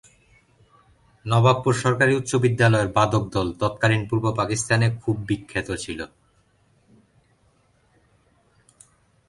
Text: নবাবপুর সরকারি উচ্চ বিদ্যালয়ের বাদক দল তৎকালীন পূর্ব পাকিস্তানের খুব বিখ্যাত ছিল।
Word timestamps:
নবাবপুর 1.25 1.73
সরকারি 1.83 2.13
উচ্চ 2.15 2.31
বিদ্যালয়ের 2.35 2.89
বাদক 2.97 3.23
দল 3.35 3.47
তৎকালীন 3.61 4.01
পূর্ব 4.09 4.25
পাকিস্তানের 4.39 4.91
খুব 5.03 5.15
বিখ্যাত 5.27 5.69
ছিল। 5.83 5.99